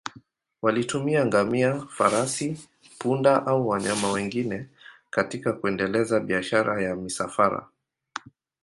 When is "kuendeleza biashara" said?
5.53-6.83